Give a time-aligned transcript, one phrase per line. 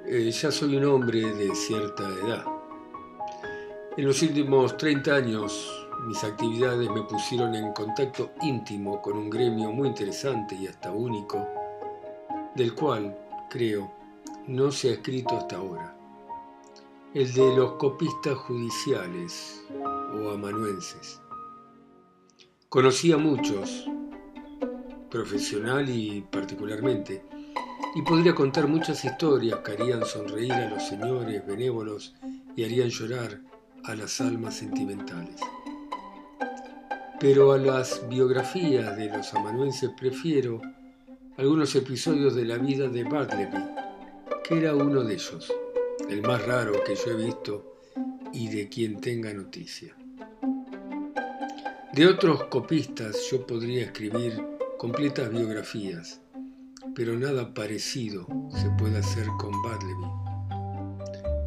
[0.06, 2.44] Eh, ya soy un hombre de cierta edad.
[3.96, 9.72] En los últimos 30 años mis actividades me pusieron en contacto íntimo con un gremio
[9.72, 11.46] muy interesante y hasta único,
[12.54, 13.16] del cual,
[13.50, 13.92] creo,
[14.46, 15.94] no se ha escrito hasta ahora.
[17.14, 19.64] El de los copistas judiciales
[20.14, 21.20] o amanuenses.
[22.68, 23.86] Conocí a muchos,
[25.10, 27.24] profesional y particularmente,
[27.94, 32.14] y podría contar muchas historias que harían sonreír a los señores benévolos
[32.54, 33.40] y harían llorar
[33.84, 35.40] a las almas sentimentales.
[37.20, 40.60] Pero a las biografías de los amanuenses prefiero
[41.36, 43.58] algunos episodios de la vida de Bartleby,
[44.44, 45.52] que era uno de ellos,
[46.08, 47.74] el más raro que yo he visto
[48.32, 49.96] y de quien tenga noticia.
[51.92, 54.40] De otros copistas yo podría escribir
[54.78, 56.20] completas biografías,
[56.94, 60.28] pero nada parecido se puede hacer con Bartleby.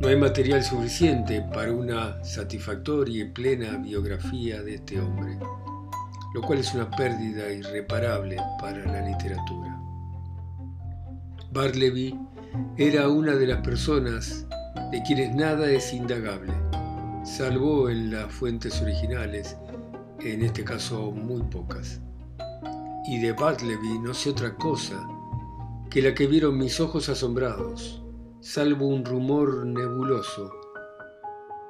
[0.01, 5.37] No hay material suficiente para una satisfactoria y plena biografía de este hombre,
[6.33, 9.77] lo cual es una pérdida irreparable para la literatura.
[11.51, 12.17] Bartleby
[12.77, 14.47] era una de las personas
[14.91, 16.53] de quienes nada es indagable,
[17.23, 19.57] salvo en las fuentes originales,
[20.19, 21.99] en este caso muy pocas.
[23.05, 25.05] Y de Bartleby no sé otra cosa
[25.89, 28.01] que la que vieron mis ojos asombrados,
[28.39, 30.51] salvo un rumor nebuloso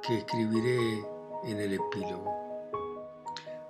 [0.06, 1.00] que escribiré
[1.44, 2.41] en el epílogo.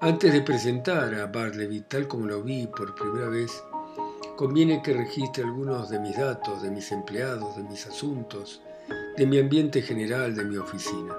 [0.04, 3.62] Antes de presentar a Bartleby tal como lo vi por primera vez,
[4.34, 8.62] conviene que registre algunos de mis datos, de mis empleados, de mis asuntos,
[9.16, 11.14] de mi ambiente general, de mi oficina.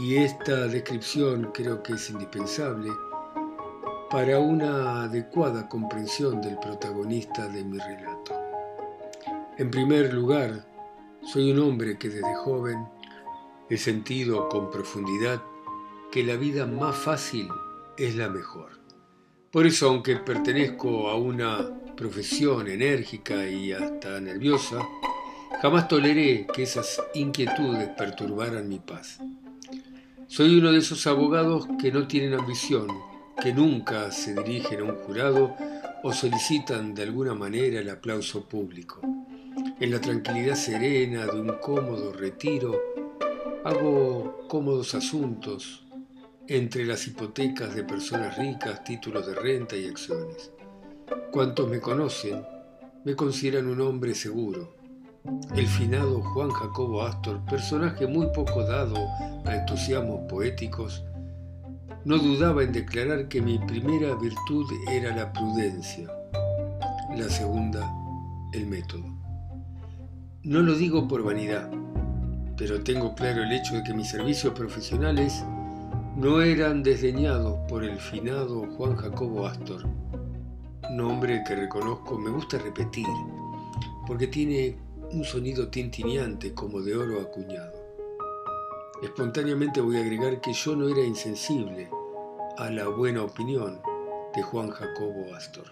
[0.00, 2.90] Y esta descripción creo que es indispensable
[4.10, 8.34] para una adecuada comprensión del protagonista de mi relato.
[9.56, 10.64] En primer lugar,
[11.32, 12.88] soy un hombre que desde joven
[13.70, 15.40] he sentido con profundidad
[16.12, 17.48] que la vida más fácil
[17.96, 18.68] es la mejor.
[19.50, 24.86] Por eso, aunque pertenezco a una profesión enérgica y hasta nerviosa,
[25.62, 29.20] jamás toleré que esas inquietudes perturbaran mi paz.
[30.26, 32.88] Soy uno de esos abogados que no tienen ambición,
[33.42, 35.56] que nunca se dirigen a un jurado
[36.02, 39.00] o solicitan de alguna manera el aplauso público.
[39.80, 42.78] En la tranquilidad serena de un cómodo retiro,
[43.64, 45.81] hago cómodos asuntos
[46.48, 50.50] entre las hipotecas de personas ricas, títulos de renta y acciones.
[51.30, 52.44] Cuantos me conocen
[53.04, 54.76] me consideran un hombre seguro.
[55.54, 58.96] El finado Juan Jacobo Astor, personaje muy poco dado
[59.44, 61.04] a entusiasmos poéticos,
[62.04, 66.08] no dudaba en declarar que mi primera virtud era la prudencia,
[67.16, 67.88] la segunda,
[68.52, 69.04] el método.
[70.42, 71.70] No lo digo por vanidad,
[72.56, 75.44] pero tengo claro el hecho de que mis servicios profesionales
[76.16, 79.82] no eran desdeñados por el finado Juan Jacobo Astor,
[80.90, 83.06] nombre que reconozco me gusta repetir,
[84.06, 84.76] porque tiene
[85.10, 87.72] un sonido tintineante como de oro acuñado.
[89.02, 91.88] Espontáneamente voy a agregar que yo no era insensible
[92.58, 93.80] a la buena opinión
[94.34, 95.64] de Juan Jacobo Astor.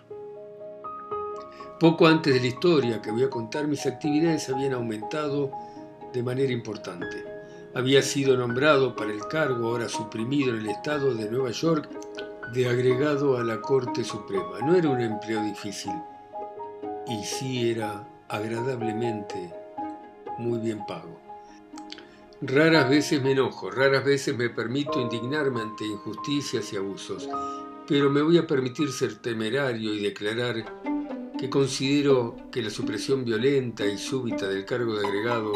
[1.79, 5.51] Poco antes de la historia que voy a contar, mis actividades habían aumentado
[6.13, 7.30] de manera importante.
[7.73, 11.89] Había sido nombrado para el cargo ahora suprimido en el estado de Nueva York
[12.53, 14.59] de agregado a la Corte Suprema.
[14.67, 15.93] No era un empleo difícil,
[17.07, 19.55] y sí era agradablemente
[20.39, 21.21] muy bien pago.
[22.43, 27.29] Raras veces me enojo, raras veces me permito indignarme ante injusticias y abusos,
[27.87, 30.65] pero me voy a permitir ser temerario y declarar
[31.39, 35.53] que considero que la supresión violenta y súbita del cargo de agregado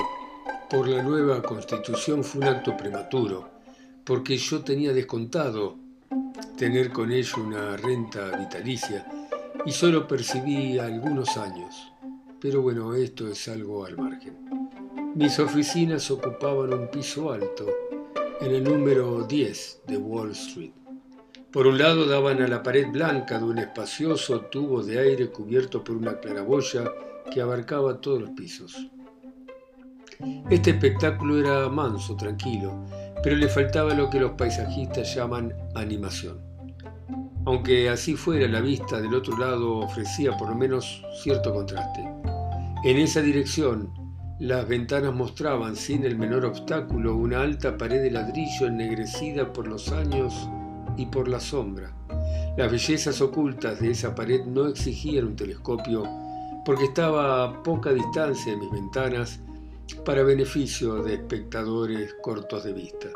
[0.71, 3.49] por la nueva constitución fue un acto prematuro,
[4.05, 5.77] porque yo tenía descontado
[6.57, 9.07] tener con ello una renta vitalicia
[9.67, 11.93] y solo percibí algunos años.
[12.41, 14.37] Pero bueno, esto es algo al margen.
[15.15, 17.67] Mis oficinas ocupaban un piso alto,
[18.41, 20.73] en el número 10 de Wall Street.
[21.51, 25.85] Por un lado daban a la pared blanca de un espacioso tubo de aire cubierto
[25.85, 26.93] por una claraboya
[27.33, 28.89] que abarcaba todos los pisos.
[30.51, 32.85] Este espectáculo era manso, tranquilo,
[33.23, 36.39] pero le faltaba lo que los paisajistas llaman animación.
[37.47, 42.03] Aunque así fuera, la vista del otro lado ofrecía por lo menos cierto contraste.
[42.85, 43.93] En esa dirección,
[44.39, 49.93] las ventanas mostraban sin el menor obstáculo una alta pared de ladrillo ennegrecida por los
[49.93, 50.49] años
[50.97, 51.95] y por la sombra.
[52.57, 56.05] Las bellezas ocultas de esa pared no exigían un telescopio
[56.65, 59.41] porque estaba a poca distancia de mis ventanas
[60.05, 63.09] para beneficio de espectadores cortos de vista.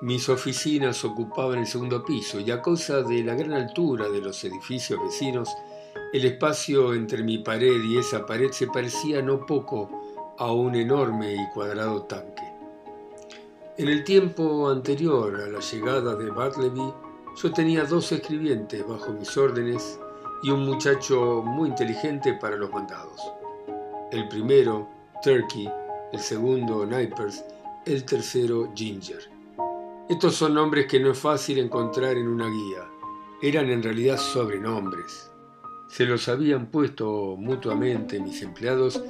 [0.00, 4.42] Mis oficinas ocupaban el segundo piso y a causa de la gran altura de los
[4.44, 5.48] edificios vecinos,
[6.12, 11.34] el espacio entre mi pared y esa pared se parecía no poco a un enorme
[11.34, 12.42] y cuadrado tanque.
[13.78, 16.92] En el tiempo anterior a la llegada de Bartleby,
[17.40, 19.98] yo tenía dos escribientes bajo mis órdenes
[20.42, 23.20] y un muchacho muy inteligente para los mandados.
[24.10, 24.88] El primero,
[25.22, 25.70] Turkey,
[26.12, 27.44] el segundo, Nipers,
[27.86, 29.30] el tercero, Ginger.
[30.08, 32.86] Estos son nombres que no es fácil encontrar en una guía.
[33.40, 35.30] Eran en realidad sobrenombres.
[35.88, 39.02] Se los habían puesto mutuamente mis empleados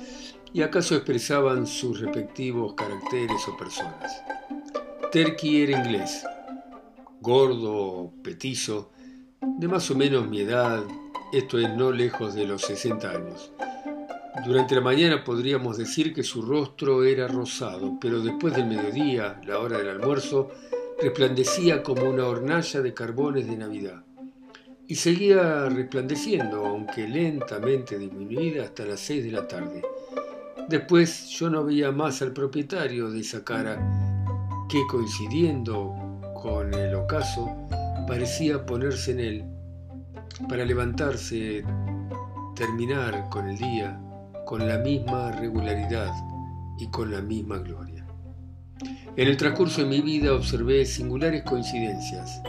[0.53, 4.23] y acaso expresaban sus respectivos caracteres o personas.
[5.11, 6.25] Terky era inglés,
[7.21, 8.91] gordo, petizo,
[9.41, 10.83] de más o menos mi edad,
[11.33, 13.53] esto es no lejos de los 60 años.
[14.41, 19.59] Durante la mañana podríamos decir que su rostro era rosado, pero después del mediodía, la
[19.59, 20.51] hora del almuerzo,
[21.01, 24.03] resplandecía como una hornalla de carbones de Navidad.
[24.89, 29.83] Y seguía resplandeciendo, aunque lentamente disminuida, hasta las seis de la tarde.
[30.67, 33.79] Después yo no veía más al propietario de esa cara
[34.69, 35.95] que coincidiendo
[36.43, 37.55] con el ocaso
[38.09, 39.45] parecía ponerse en él
[40.49, 41.65] para levantarse,
[42.57, 44.01] terminar con el día
[44.53, 46.13] con la misma regularidad
[46.77, 48.07] y con la misma gloria.
[49.17, 52.43] En el transcurso de mi vida observé singulares coincidencias,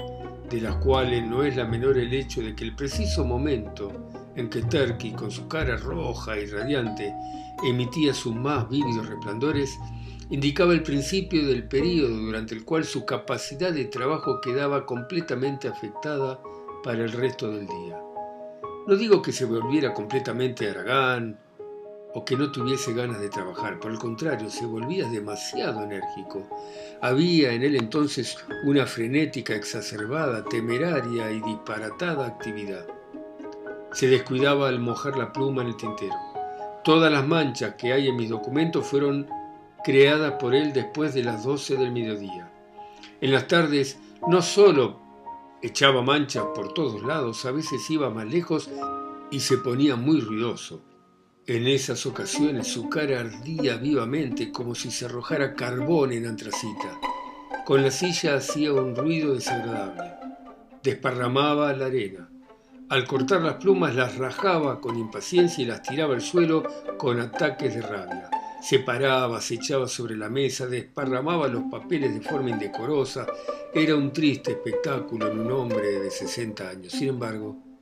[0.50, 4.50] de las cuales no es la menor el hecho de que el preciso momento en
[4.50, 7.15] que Turkey, con su cara roja y radiante,
[7.65, 9.79] emitía sus más vívidos resplandores,
[10.29, 16.38] indicaba el principio del período durante el cual su capacidad de trabajo quedaba completamente afectada
[16.83, 17.97] para el resto del día.
[18.88, 21.39] No digo que se volviera completamente aragán
[22.15, 26.48] o que no tuviese ganas de trabajar, por el contrario, se volvía demasiado enérgico.
[27.01, 32.85] Había en él entonces una frenética exacerbada, temeraria y disparatada actividad.
[33.94, 36.16] Se descuidaba al mojar la pluma en el tintero.
[36.83, 39.28] Todas las manchas que hay en mis documentos fueron
[39.83, 42.52] creadas por él después de las 12 del mediodía.
[43.21, 43.97] En las tardes
[44.28, 44.99] no solo
[45.61, 48.69] echaba manchas por todos lados, a veces iba más lejos
[49.31, 50.81] y se ponía muy ruidoso.
[51.45, 56.97] En esas ocasiones su cara ardía vivamente como si se arrojara carbón en antracita.
[57.66, 60.14] Con la silla hacía un ruido desagradable.
[60.81, 62.30] Desparramaba la arena.
[62.88, 66.64] Al cortar las plumas las rajaba con impaciencia y las tiraba al suelo
[66.97, 68.30] con ataques de rabia.
[68.62, 73.28] Se paraba, se echaba sobre la mesa, desparramaba los papeles de forma indecorosa.
[73.73, 76.94] Era un triste espectáculo en un hombre de 60 años.
[76.94, 77.72] Sin embargo,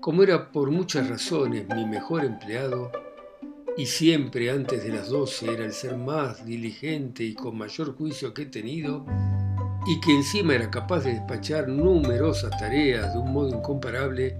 [0.00, 2.90] como era por muchas razones mi mejor empleado,
[3.76, 8.32] y siempre antes de las 12 era el ser más diligente y con mayor juicio
[8.32, 9.04] que he tenido,
[9.86, 14.36] y que encima era capaz de despachar numerosas tareas de un modo incomparable,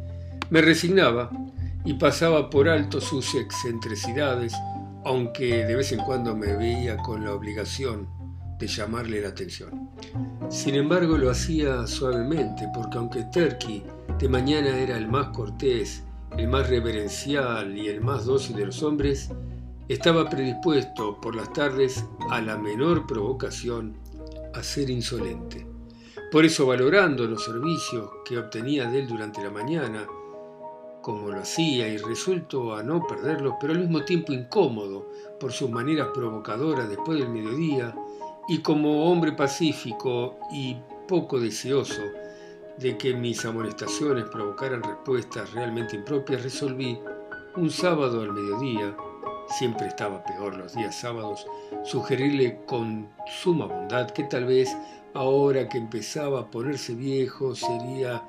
[0.49, 1.31] me resignaba
[1.85, 4.55] y pasaba por alto sus excentricidades,
[5.05, 8.09] aunque de vez en cuando me veía con la obligación
[8.59, 9.91] de llamarle la atención.
[10.51, 13.83] Sin embargo, lo hacía suavemente, porque aunque Turkey
[14.21, 16.05] de mañana era el más cortés,
[16.37, 19.31] el más reverencial y el más dócil de los hombres,
[19.89, 23.97] estaba predispuesto por las tardes a la menor provocación
[24.53, 25.67] a ser insolente.
[26.31, 30.07] Por eso, valorando los servicios que obtenía de él durante la mañana,
[31.01, 35.09] como lo hacía y resuelto a no perderlo, pero al mismo tiempo incómodo
[35.41, 37.97] por sus maneras provocadoras después del mediodía,
[38.49, 40.77] y como hombre pacífico y
[41.09, 42.03] poco deseoso
[42.81, 46.99] de que mis amonestaciones provocaran respuestas realmente impropias, resolví
[47.57, 48.97] un sábado al mediodía,
[49.59, 51.47] siempre estaba peor los días sábados,
[51.85, 53.11] sugerirle con
[53.43, 54.75] suma bondad que tal vez
[55.13, 58.23] ahora que empezaba a ponerse viejo sería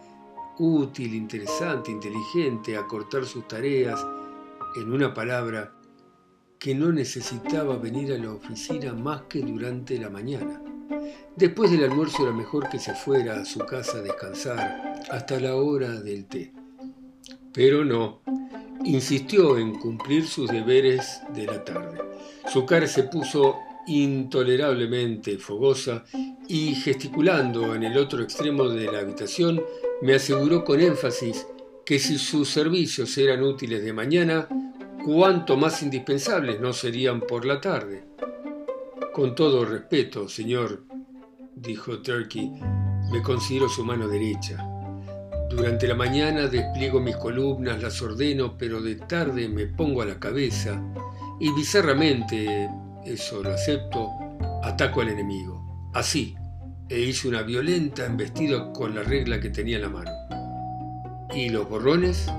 [0.59, 4.05] útil, interesante, inteligente, acortar sus tareas,
[4.75, 5.73] en una palabra,
[6.59, 10.61] que no necesitaba venir a la oficina más que durante la mañana.
[11.35, 15.55] Después del almuerzo era mejor que se fuera a su casa a descansar hasta la
[15.55, 16.51] hora del té.
[17.53, 18.21] Pero no,
[18.83, 21.99] insistió en cumplir sus deberes de la tarde.
[22.51, 23.57] Su cara se puso
[23.87, 26.03] intolerablemente fogosa
[26.47, 29.61] y gesticulando en el otro extremo de la habitación
[30.01, 31.45] me aseguró con énfasis
[31.85, 34.47] que si sus servicios eran útiles de mañana,
[35.05, 38.03] cuánto más indispensables no serían por la tarde.
[39.13, 40.85] Con todo respeto, señor,
[41.53, 42.49] dijo Turkey,
[43.11, 44.65] me considero su mano derecha.
[45.49, 50.17] Durante la mañana despliego mis columnas, las ordeno, pero de tarde me pongo a la
[50.17, 50.81] cabeza
[51.41, 52.69] y bizarramente,
[53.03, 54.09] eso lo acepto,
[54.63, 55.91] ataco al enemigo.
[55.93, 56.33] Así,
[56.87, 60.11] e hice una violenta embestida con la regla que tenía en la mano.
[61.35, 62.31] ¿Y los borrones?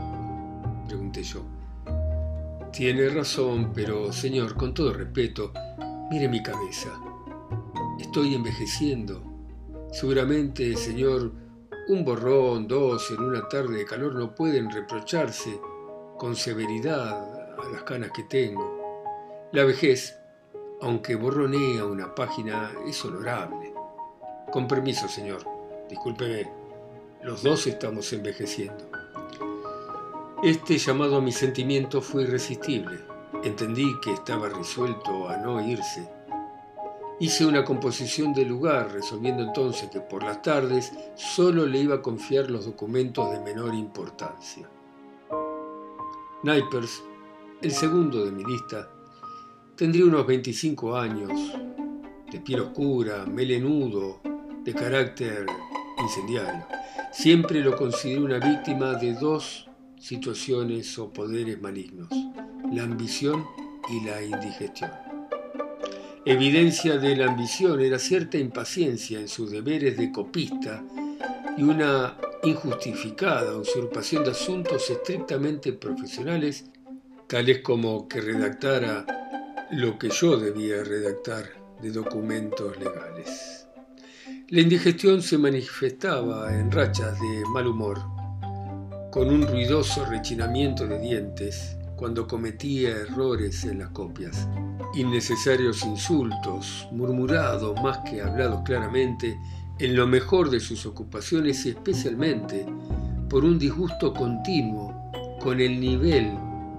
[0.88, 1.45] pregunté yo.
[2.73, 5.52] Tiene razón, pero señor, con todo respeto,
[6.12, 6.90] mire mi cabeza.
[7.99, 9.23] Estoy envejeciendo.
[9.92, 11.33] Seguramente, señor,
[11.88, 15.59] un borrón, dos en una tarde de calor no pueden reprocharse
[16.19, 19.49] con severidad a las canas que tengo.
[19.52, 20.14] La vejez,
[20.83, 23.73] aunque borronea una página, es honorable.
[24.52, 25.42] Con permiso, señor.
[25.88, 26.47] Discúlpeme.
[27.23, 28.90] Los dos estamos envejeciendo.
[30.42, 33.12] Este llamado a mi sentimiento fue irresistible.
[33.45, 36.09] Entendí que estaba resuelto a no irse.
[37.19, 42.03] Hice una composición del lugar, resolviendo entonces que por las tardes solo le iba a
[42.03, 44.69] confiar los documentos de menor importancia.
[46.45, 47.03] Nipers,
[47.61, 48.89] el segundo de mi lista,
[49.77, 51.33] tendría unos 25 años,
[52.31, 54.21] de piel oscura, melenudo,
[54.65, 55.47] de carácter
[56.01, 56.65] incendiario.
[57.13, 59.69] Siempre lo consideré una víctima de dos
[59.99, 62.09] situaciones o poderes malignos,
[62.73, 63.47] la ambición
[63.91, 64.91] y la indigestión.
[66.25, 70.83] Evidencia de la ambición era cierta impaciencia en sus deberes de copista
[71.59, 76.64] y una injustificada usurpación de asuntos estrictamente profesionales,
[77.26, 79.05] tales como que redactara
[79.73, 81.45] lo que yo debía redactar
[81.81, 83.67] de documentos legales.
[84.49, 88.00] La indigestión se manifestaba en rachas de mal humor,
[89.11, 94.49] con un ruidoso rechinamiento de dientes cuando cometía errores en las copias,
[94.93, 99.39] innecesarios insultos, murmurados más que hablados claramente,
[99.79, 102.67] en lo mejor de sus ocupaciones y especialmente
[103.31, 106.33] por un disgusto continuo con el nivel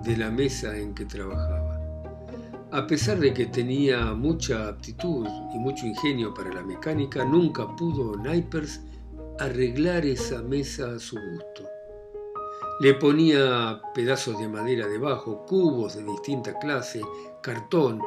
[0.03, 1.79] de la mesa en que trabajaba.
[2.71, 5.25] A pesar de que tenía mucha aptitud
[5.55, 8.81] y mucho ingenio para la mecánica, nunca pudo Nipers
[9.39, 11.72] arreglar esa mesa a su gusto.
[12.83, 16.99] Le ponía pedazos de madera debajo, cubos de distinta clase,
[17.41, 18.01] cartón,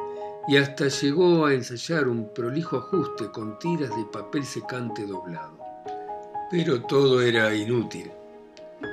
[0.47, 5.57] y hasta llegó a ensayar un prolijo ajuste con tiras de papel secante doblado.
[6.51, 8.11] Pero todo era inútil.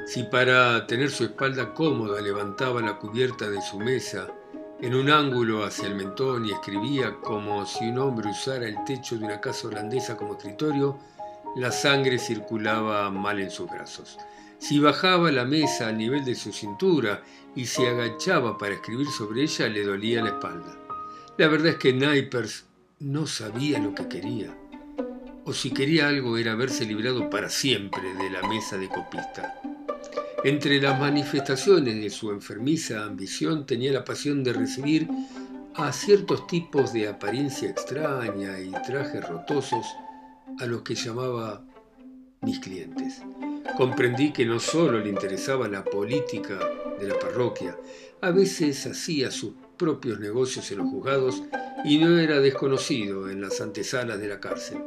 [0.06, 4.28] Si para tener su espalda cómoda levantaba la cubierta de su mesa
[4.80, 9.18] en un ángulo hacia el mentón y escribía como si un hombre usara el techo
[9.18, 10.96] de una casa holandesa como escritorio,
[11.56, 14.16] la sangre circulaba mal en sus brazos.
[14.66, 17.23] Si bajaba la mesa al nivel de su cintura
[17.54, 20.75] y se agachaba para escribir sobre ella, le dolía la espalda.
[21.37, 22.64] La verdad es que Nipers
[23.00, 24.56] no sabía lo que quería.
[25.44, 29.61] O si quería algo era haberse librado para siempre de la mesa de copista.
[30.44, 35.06] Entre las manifestaciones de su enfermiza ambición tenía la pasión de recibir
[35.75, 39.85] a ciertos tipos de apariencia extraña y trajes rotosos
[40.59, 41.62] a los que llamaba
[42.40, 43.21] mis clientes.
[43.76, 46.59] Comprendí que no solo le interesaba la política
[47.00, 47.76] de la parroquia,
[48.21, 51.42] a veces hacía sus propios negocios en los juzgados
[51.85, 54.78] y no era desconocido en las antesalas de la cárcel.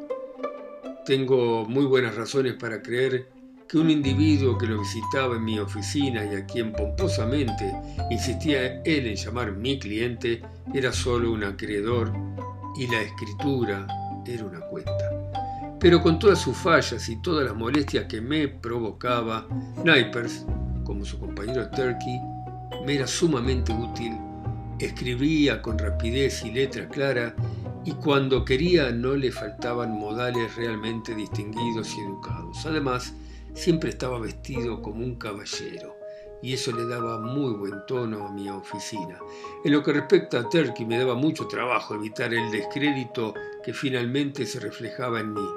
[1.05, 3.29] Tengo muy buenas razones para creer
[3.67, 7.73] que un individuo que lo visitaba en mi oficina y a quien pomposamente
[8.09, 10.41] insistía él en llamar mi cliente
[10.73, 12.13] era solo un acreedor
[12.77, 13.85] y la escritura
[14.25, 15.06] era una cuenta.
[15.87, 19.47] Pero con todas sus fallas y todas las molestias que me provocaba,
[19.85, 20.45] Nipers,
[20.83, 22.19] como su compañero Turkey,
[22.85, 24.11] me era sumamente útil,
[24.79, 27.33] escribía con rapidez y letra clara,
[27.85, 32.65] y cuando quería no le faltaban modales realmente distinguidos y educados.
[32.65, 33.13] Además,
[33.53, 35.95] siempre estaba vestido como un caballero
[36.41, 39.19] y eso le daba muy buen tono a mi oficina.
[39.63, 44.45] En lo que respecta a Turkey, me daba mucho trabajo evitar el descrédito que finalmente
[44.45, 45.47] se reflejaba en mí.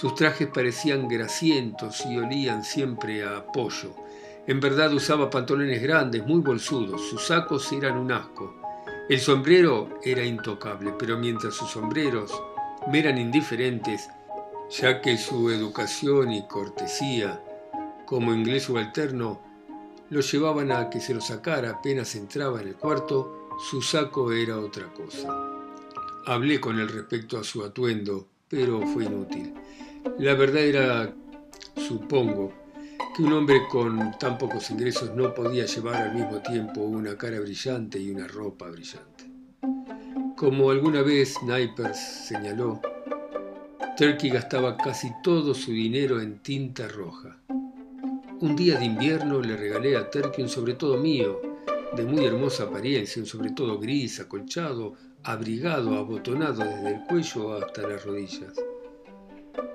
[0.00, 3.96] Sus trajes parecían grasientos y olían siempre a pollo.
[4.46, 8.54] En verdad usaba pantalones grandes, muy bolsudos, sus sacos eran un asco.
[9.08, 12.30] El sombrero era intocable, pero mientras sus sombreros
[12.86, 14.08] me eran indiferentes,
[14.70, 17.42] ya que su educación y cortesía,
[18.06, 19.40] como inglés subalterno,
[20.10, 24.60] lo llevaban a que se lo sacara apenas entraba en el cuarto, su saco era
[24.60, 25.28] otra cosa.
[26.24, 29.54] Hablé con él respecto a su atuendo, pero fue inútil.
[30.16, 31.14] La verdad era,
[31.76, 32.52] supongo,
[33.14, 37.38] que un hombre con tan pocos ingresos no podía llevar al mismo tiempo una cara
[37.40, 39.30] brillante y una ropa brillante.
[40.36, 42.80] Como alguna vez Snipers señaló,
[43.96, 47.36] Turkey gastaba casi todo su dinero en tinta roja.
[48.40, 51.40] Un día de invierno le regalé a Turkey un sobretodo mío,
[51.96, 58.04] de muy hermosa apariencia, un sobretodo gris, acolchado, abrigado, abotonado desde el cuello hasta las
[58.04, 58.52] rodillas.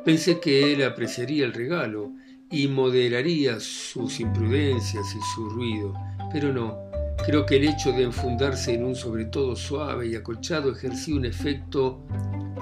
[0.06, 2.12] Pensé que él apreciaría el regalo
[2.52, 5.94] y moderaría sus imprudencias y su ruido,
[6.32, 6.78] pero no.
[7.26, 12.06] Creo que el hecho de enfundarse en un sobretodo suave y acolchado ejercía un efecto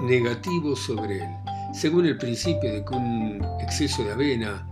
[0.02, 1.30] negativo sobre él.
[1.74, 4.68] Según el principio de que un exceso de avena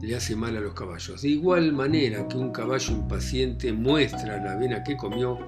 [0.00, 1.22] le hace mal a los caballos.
[1.22, 5.38] De igual manera que un caballo impaciente muestra la avena que comió,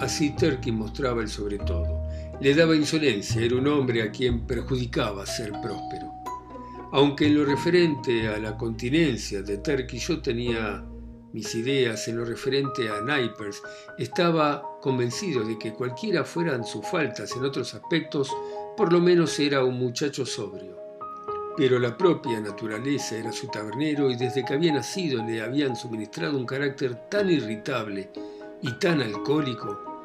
[0.00, 2.05] así Turkey mostraba el sobre todo.
[2.40, 6.12] Le daba insolencia, era un hombre a quien perjudicaba ser próspero.
[6.92, 10.84] Aunque en lo referente a la continencia de Turkey yo tenía
[11.32, 13.62] mis ideas en lo referente a Nipers,
[13.98, 18.30] estaba convencido de que cualquiera fueran sus faltas en otros aspectos,
[18.76, 20.76] por lo menos era un muchacho sobrio
[21.56, 26.36] pero la propia naturaleza era su tabernero y desde que había nacido le habían suministrado
[26.36, 28.10] un carácter tan irritable
[28.60, 29.95] y tan alcohólico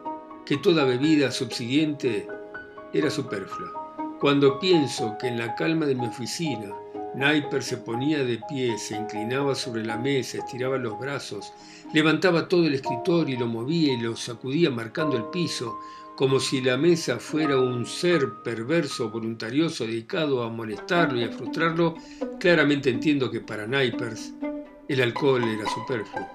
[0.45, 2.27] que toda bebida subsiguiente
[2.93, 4.17] era superflua.
[4.19, 6.71] Cuando pienso que en la calma de mi oficina
[7.15, 11.51] Naiper se ponía de pie, se inclinaba sobre la mesa, estiraba los brazos,
[11.93, 15.77] levantaba todo el escritorio y lo movía y lo sacudía marcando el piso,
[16.15, 21.95] como si la mesa fuera un ser perverso, voluntarioso, dedicado a molestarlo y a frustrarlo,
[22.39, 24.33] claramente entiendo que para Nipers
[24.87, 26.27] el alcohol era superfluo.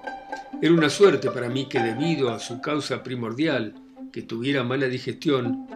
[0.61, 3.73] Era una suerte para mí que debido a su causa primordial,
[4.17, 5.67] que tuviera mala digestión,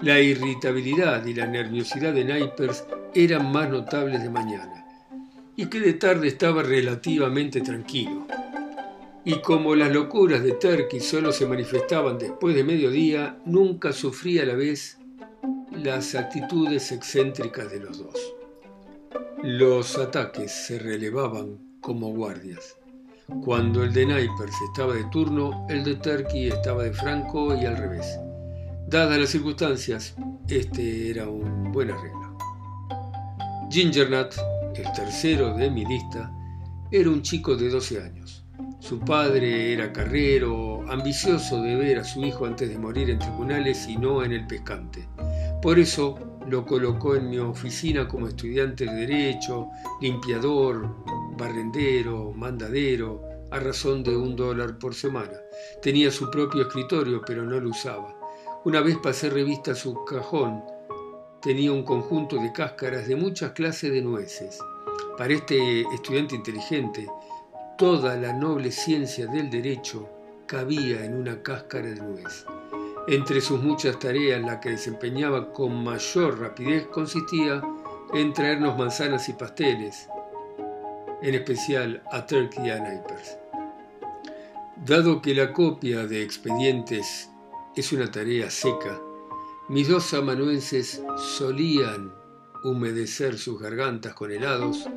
[0.00, 4.86] la irritabilidad y la nerviosidad de Nipers eran más notables de mañana,
[5.56, 8.26] y que de tarde estaba relativamente tranquilo.
[9.26, 14.46] Y como las locuras de Turkey solo se manifestaban después de mediodía, nunca sufría a
[14.46, 14.96] la vez
[15.70, 18.34] las actitudes excéntricas de los dos.
[19.42, 22.78] Los ataques se relevaban como guardias.
[23.28, 27.76] Cuando el de Nipers estaba de turno, el de Turkey estaba de franco y al
[27.76, 28.18] revés.
[28.88, 30.14] Dadas las circunstancias,
[30.48, 32.36] este era un buen arreglo.
[33.70, 34.34] Gingernut,
[34.74, 36.32] el tercero de mi lista,
[36.90, 38.44] era un chico de 12 años.
[38.80, 43.86] Su padre era carrero, ambicioso de ver a su hijo antes de morir en tribunales
[43.88, 45.08] y no en el pescante.
[45.62, 49.68] Por eso lo colocó en mi oficina como estudiante de derecho,
[50.00, 50.96] limpiador,
[51.32, 55.38] barrendero, mandadero, a razón de un dólar por semana.
[55.82, 58.14] Tenía su propio escritorio, pero no lo usaba.
[58.64, 60.62] Una vez pasé revista a su cajón.
[61.42, 64.58] Tenía un conjunto de cáscaras de muchas clases de nueces.
[65.18, 67.06] Para este estudiante inteligente,
[67.82, 70.08] Toda la noble ciencia del derecho
[70.46, 72.44] cabía en una cáscara de nuez.
[73.08, 77.60] Entre sus muchas tareas, la que desempeñaba con mayor rapidez consistía
[78.14, 80.06] en traernos manzanas y pasteles,
[81.22, 83.36] en especial a Turkey and Napers.
[84.84, 87.30] Dado que la copia de expedientes
[87.76, 89.00] es una tarea seca,
[89.68, 92.12] mis dos amanuenses solían
[92.64, 94.88] humedecer sus gargantas con helados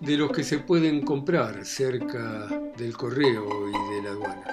[0.00, 4.44] de los que se pueden comprar cerca del correo y de la aduana.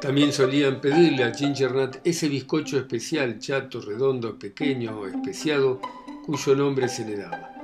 [0.00, 5.80] También solían pedirle a Ginger ese bizcocho especial, chato, redondo, pequeño, especiado,
[6.24, 7.59] cuyo nombre se le daba.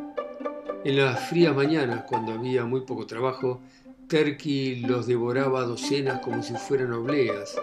[0.87, 3.61] En las frías mañanas, cuando había muy poco trabajo,
[4.07, 7.61] Turkey los devoraba a docenas como si fueran obleas.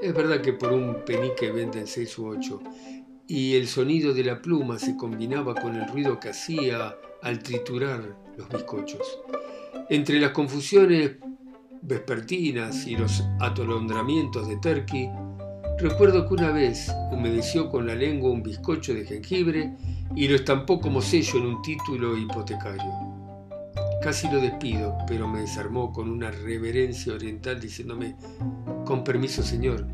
[0.00, 2.62] Es verdad que por un penique venden seis u ocho,
[3.26, 8.16] y el sonido de la pluma se combinaba con el ruido que hacía al triturar
[8.38, 9.20] los bizcochos.
[9.90, 11.16] Entre las confusiones
[11.82, 15.10] vespertinas y los atolondramientos de Turkey,
[15.78, 19.72] recuerdo que una vez humedeció con la lengua un bizcocho de jengibre
[20.16, 22.92] y lo estampó como sello en un título hipotecario.
[24.02, 28.16] Casi lo despido, pero me desarmó con una reverencia oriental diciéndome,
[28.84, 29.86] con permiso señor,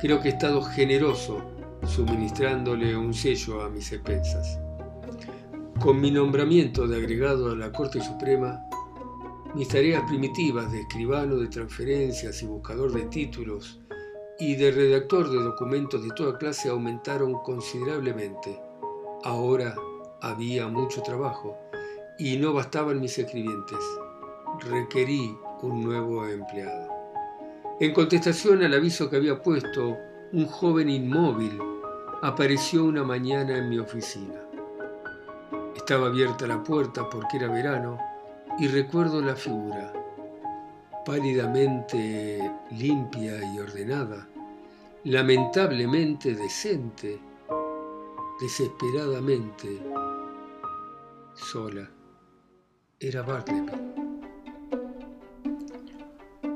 [0.00, 1.42] creo que he estado generoso
[1.86, 4.60] suministrándole un sello a mis expensas.
[5.80, 8.60] Con mi nombramiento de agregado a la Corte Suprema,
[9.54, 13.80] mis tareas primitivas de escribano de transferencias y buscador de títulos
[14.38, 18.60] y de redactor de documentos de toda clase aumentaron considerablemente.
[19.24, 19.74] Ahora
[20.20, 21.56] había mucho trabajo
[22.18, 23.78] y no bastaban mis escribientes.
[24.60, 26.88] Requerí un nuevo empleado.
[27.80, 29.96] En contestación al aviso que había puesto,
[30.32, 31.58] un joven inmóvil
[32.22, 34.40] apareció una mañana en mi oficina.
[35.74, 37.98] Estaba abierta la puerta porque era verano
[38.58, 39.92] y recuerdo la figura,
[41.06, 44.28] pálidamente limpia y ordenada,
[45.04, 47.20] lamentablemente decente,
[48.40, 49.68] desesperadamente
[51.32, 51.88] sola.
[52.98, 53.72] Era Bartleby.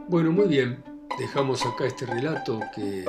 [0.09, 0.83] Bueno, muy bien,
[1.17, 3.05] dejamos acá este relato que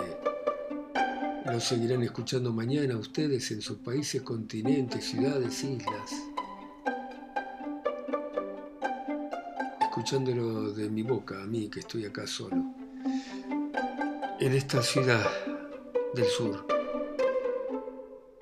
[1.43, 6.30] lo seguirán escuchando mañana ustedes en sus países, continentes, ciudades, islas.
[10.01, 12.73] Escuchándolo de mi boca, a mí que estoy acá solo,
[14.39, 15.29] en esta ciudad
[16.15, 16.65] del sur,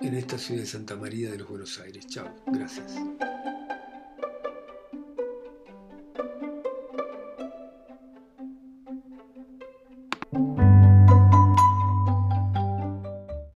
[0.00, 2.06] en esta ciudad de Santa María de los Buenos Aires.
[2.06, 2.94] Chao, gracias.